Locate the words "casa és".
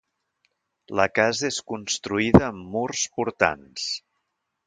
1.17-1.59